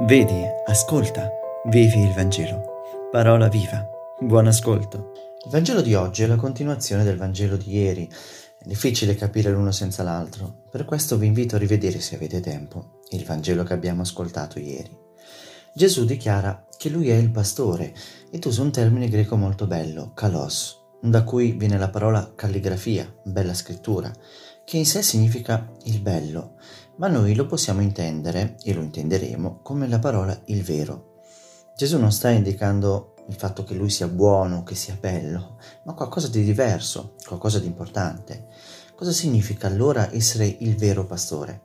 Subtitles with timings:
[0.00, 1.30] Vedi, ascolta,
[1.70, 2.82] vivi il Vangelo.
[3.12, 3.88] Parola viva.
[4.18, 5.12] Buon ascolto.
[5.44, 8.10] Il Vangelo di oggi è la continuazione del Vangelo di ieri.
[8.58, 13.02] È difficile capire l'uno senza l'altro, per questo vi invito a rivedere, se avete tempo,
[13.10, 14.90] il Vangelo che abbiamo ascoltato ieri.
[15.72, 17.94] Gesù dichiara che lui è il pastore
[18.32, 23.52] ed usa un termine greco molto bello, kalos, da cui viene la parola calligrafia, bella
[23.52, 24.10] scrittura,
[24.64, 26.54] che in sé significa il bello,
[26.96, 31.20] ma noi lo possiamo intendere, e lo intenderemo, come la parola il vero.
[31.76, 36.28] Gesù non sta indicando il fatto che lui sia buono, che sia bello, ma qualcosa
[36.28, 38.46] di diverso, qualcosa di importante.
[38.94, 41.62] Cosa significa allora essere il vero pastore?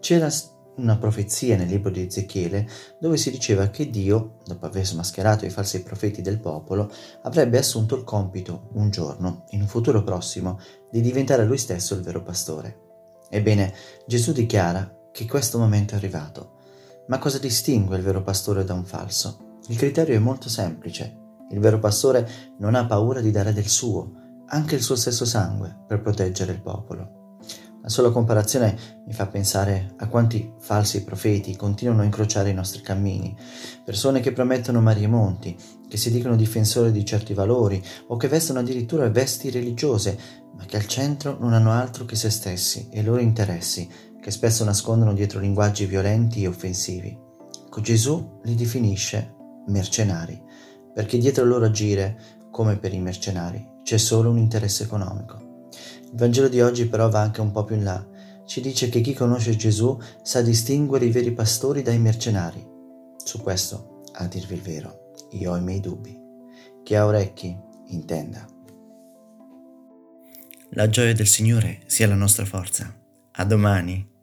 [0.00, 0.28] C'era
[0.76, 2.68] una profezia nel libro di Ezechiele
[3.00, 6.90] dove si diceva che Dio, dopo aver smascherato i falsi profeti del popolo,
[7.22, 10.58] avrebbe assunto il compito un giorno, in un futuro prossimo,
[10.90, 12.80] di diventare lui stesso il vero pastore.
[13.28, 13.72] Ebbene,
[14.06, 16.54] Gesù dichiara che questo momento è arrivato.
[17.08, 19.58] Ma cosa distingue il vero pastore da un falso?
[19.68, 21.24] Il criterio è molto semplice.
[21.50, 24.12] Il vero pastore non ha paura di dare del suo,
[24.48, 27.15] anche il suo stesso sangue, per proteggere il popolo.
[27.86, 32.82] La sola comparazione mi fa pensare a quanti falsi profeti continuano a incrociare i nostri
[32.82, 33.32] cammini,
[33.84, 35.56] persone che promettono mari e monti,
[35.88, 40.18] che si dicono difensori di certi valori o che vestono addirittura vesti religiose,
[40.56, 43.88] ma che al centro non hanno altro che se stessi e i loro interessi,
[44.20, 47.16] che spesso nascondono dietro linguaggi violenti e offensivi.
[47.66, 49.36] Ecco, Gesù li definisce
[49.68, 50.42] mercenari,
[50.92, 52.18] perché dietro il loro agire,
[52.50, 55.45] come per i mercenari, c'è solo un interesse economico.
[56.10, 58.04] Il Vangelo di oggi però va anche un po' più in là.
[58.44, 62.64] Ci dice che chi conosce Gesù sa distinguere i veri pastori dai mercenari.
[63.16, 66.16] Su questo, a dirvi il vero, io ho i miei dubbi.
[66.82, 67.56] Chi ha orecchi,
[67.88, 68.46] intenda.
[70.70, 72.92] La gioia del Signore sia la nostra forza.
[73.32, 74.14] A domani.